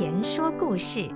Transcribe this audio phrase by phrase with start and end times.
[0.00, 1.10] 田说故事。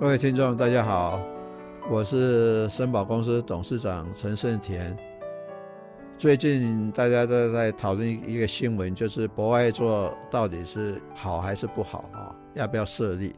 [0.00, 1.20] 各位听众，大家好，
[1.88, 4.98] 我是森宝公司董事长陈胜田。
[6.18, 12.34] 最近大家都在讨论一个新闻，就是博爱座到底是好还是不好啊？
[12.54, 13.36] 要不要设立？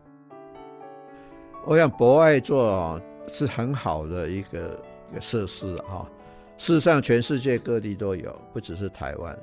[1.66, 2.98] 我想博爱座
[3.28, 4.80] 是很好的一个
[5.10, 6.08] 一个设施啊。
[6.56, 9.38] 事实上，全世界各地都有，不只是台湾。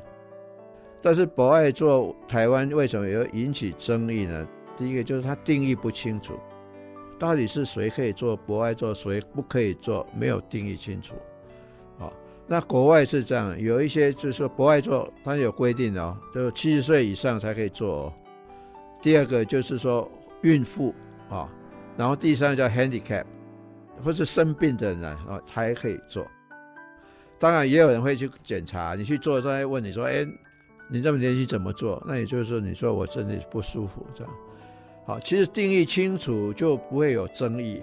[1.02, 4.48] 但是博爱做台湾为什么有引起争议呢？
[4.76, 6.40] 第一个就是它定义不清楚，
[7.18, 11.16] 到底是谁可以做博爱做，谁不可以做，没有定义清楚。
[11.98, 12.14] 好，
[12.48, 18.14] 那国外是这样，有一些就是说博爱做它有规定哦，就七十岁以上才可以做哦。
[19.02, 20.10] 第二个就是说
[20.42, 20.94] 孕妇
[21.30, 21.50] 啊，
[21.98, 23.24] 然后第三个叫 handicap，
[24.04, 26.28] 或是生病的人啊才可以做。
[27.38, 30.28] 当然也有人会去检查，你去做他会问你说：“哎，
[30.90, 34.34] 你这么年轻怎么做？”那也就是说，你说我身体不舒服这样。
[35.06, 37.82] 好，其实定义清楚就不会有争议。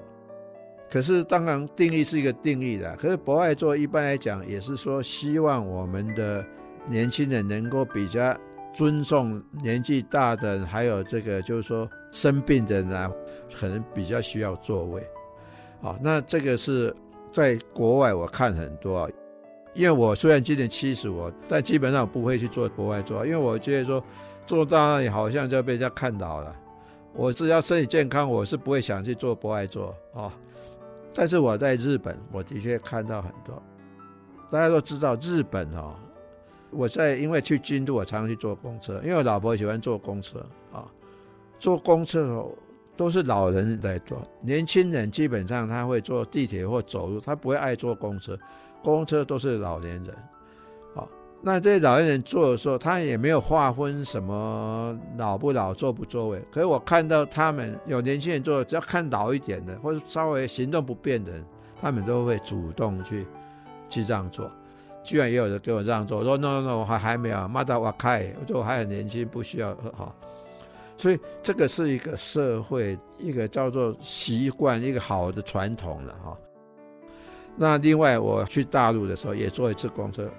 [0.88, 6.44] 可是当然定义是一个定义的，可是博爱座一般来讲也是说希望我们的
[6.88, 8.36] 年轻人能够比较
[8.72, 13.10] 尊重年纪大的，还有这个就是说生病的人啊，
[13.52, 15.02] 可能比较需要座位。
[15.80, 16.94] 好，那这个是
[17.32, 19.10] 在国外我看很多。
[19.76, 24.02] 因为我虽然今年七十五，但基本上不会去做博爱座，因为我觉得说
[24.46, 26.56] 做到那里好像就被人家看到了。
[27.12, 30.32] 我只要身体健康，我是不会想去做博爱座啊。
[31.12, 33.62] 但是我在日本，我的确看到很多。
[34.50, 35.94] 大家都知道日本哦，
[36.70, 40.38] 我在因为去京都，我常常去坐公车，因为我老婆喜欢坐公车
[40.72, 40.88] 啊。
[41.58, 42.50] 坐公车哦，
[42.96, 48.38] 都是老人在坐，年轻人基本上他会坐地铁或走路，他不会爱坐公车。
[48.94, 50.14] 公车都是老年人，
[50.94, 51.08] 好，
[51.42, 56.40] 那这些老年人坐的时候，他也没有划分什么老不老、坐不坐位。
[56.52, 61.44] 可是我看到他们有年轻人坐，只要看老一点的，或者稍微行动不便的人，
[61.80, 63.26] 他们都会主动去
[63.88, 64.48] 去让座。
[65.02, 70.14] 居然也有人给我让座，我说 no no no，我还还没有，马达瓦开，我说我还很年轻，不需要哈。
[70.96, 76.36] 所以这个是一个社会一个叫做习惯，一个好的传统了哈。
[77.56, 80.30] 那另外，我去大陆的时候也坐一次公车。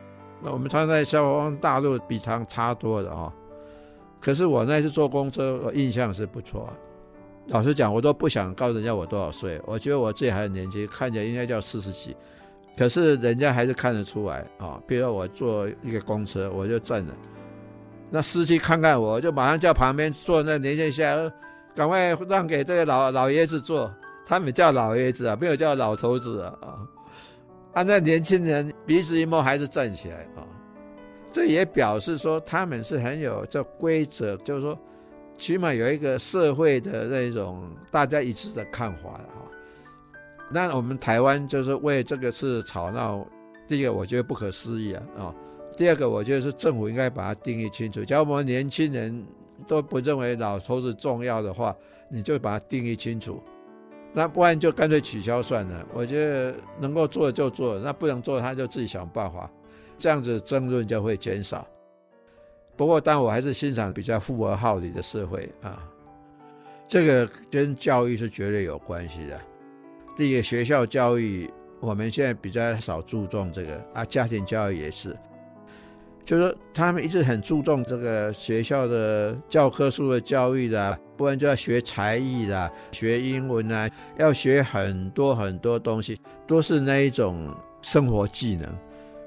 [0.42, 3.34] 那我们常在消防大陆比他差多的啊。
[4.20, 6.70] 可是我那次坐公车，我印象是不错。
[7.48, 12.16] 老实讲，我都不想告诉人家我多少岁，我觉得我自己还很年轻，看起来应该叫四十几。
[12.78, 14.80] 可是人家还是看得出来啊。
[14.86, 17.14] 比如说我坐一个公车，我就站着，
[18.12, 21.32] 那司机看看我，就马上叫旁边坐那年轻人，
[21.74, 23.92] 赶快让给这个老老爷子坐。
[24.26, 26.68] 他们叫老爷子啊，没有叫老头子啊啊。
[27.78, 30.42] 啊，那年轻人鼻子一摸还是站起来啊，
[31.32, 34.76] 这也表示说他们是很有这规则，就是说
[35.38, 39.30] 起码有一个社会的那种大家一致的看法啊。
[40.50, 43.24] 那我们台湾就是为这个事吵闹，
[43.68, 45.36] 第一个我觉得不可思议啊啊，
[45.78, 49.24] 第二个我觉得是政府应该把它定义清楚，假如我们年轻人
[49.68, 51.76] 都不认为老头子重要的话，
[52.10, 53.40] 你就把它定义清楚。
[54.18, 55.86] 那不然就干脆取消算了。
[55.94, 59.48] 我觉得能够做就做，那不能做他就自己想办法，
[60.00, 61.68] 这样子争论就会减少。
[62.76, 65.88] 不过，但我还是欣赏比较富而好礼的社会啊。
[66.88, 69.40] 这个跟教育是绝对有关系的。
[70.16, 71.48] 第一个，学校教育
[71.80, 75.16] 我们现在比较少注重这个啊，家庭教育也是。
[76.26, 88.70] 就是说，他们一直很注重这个学校的教科书的教育的，不然就要学才艺啦，学英文啊，要学很多很多东西，都是那一种生活技能。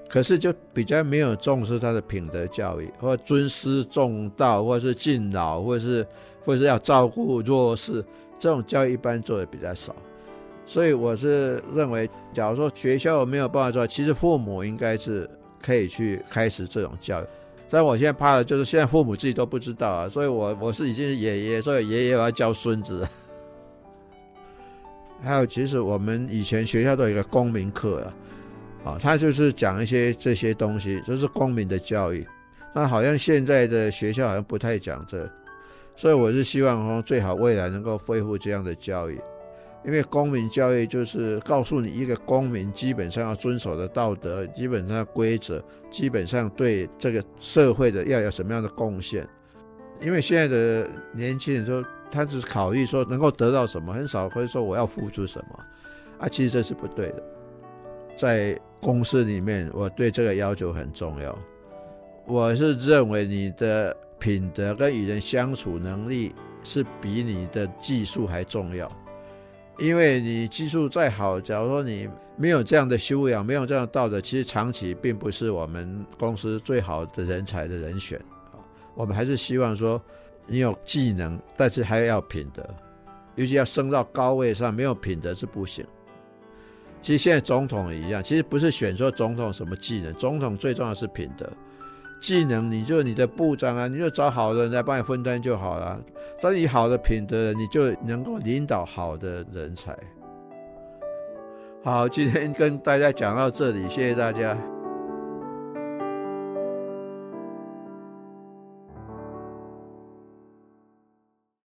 [0.08, 6.06] 可是就比较没有重视他的品德教育，或尊师重道，或是敬老，或是
[6.44, 8.04] 或是要照顾弱势，
[8.38, 9.94] 这种教育一般做的比较少。
[10.64, 15.28] 所以我是认为，假如说学校没有办法做，其实父母应该是。
[15.62, 17.26] 可以去开始这种教育，
[17.70, 23.06] 但我现在怕的就是现在父母自己都不知道啊，所以我我是已经是爷爷，所以爷爷要教孙子。
[25.22, 28.02] 还有，其实我们以前学校都有一个公民课
[28.82, 32.26] 啊，啊，他就是讲一些这些东西，就是公民的教育。
[32.74, 35.30] 那好像现在的学校好像不太讲这，
[35.94, 39.20] 所以我是希望说最好未来能够恢复这样的教育。
[39.84, 49.26] 因为公民教育就是告诉你一个公民基本上要遵守的道德，基本上规则，基本上对这个社会的要有什么样的贡献。
[50.00, 55.64] 因为现在的年轻人说，他只是考虑说能够得到什么，很少会说我要付出什么。
[56.18, 57.22] 啊，其实这是不对的。
[58.18, 61.38] 在公司里面，我对这个要求很重要。
[62.26, 68.86] 我是认为你的品德跟与人相处能力是比你的技术还重要。
[69.80, 72.06] 因为你技术再好，假如说你
[72.36, 78.20] 没有这样的修养，没有这样的道德，其实长期并不是我们公司最好的人才的人选。
[78.94, 80.00] 我们还是希望说，
[80.46, 82.62] 你有技能，但是还要品德，
[83.36, 85.82] 尤其要升到高位上，没有品德是不行。
[87.00, 91.50] 其实现在总统也一样，其实不是选说总统什么技能，总统最重要是品德。
[92.20, 95.98] 技能，你就你的部长啊，你就找好的人来帮你分担就好了。
[96.40, 99.96] 当你好的品德，你就能够领导好的人才。
[101.82, 104.56] 好，今天跟大家讲到这里，谢谢大家。